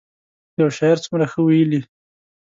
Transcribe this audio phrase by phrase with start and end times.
[0.59, 1.81] یو شاعر څومره ښه ویلي.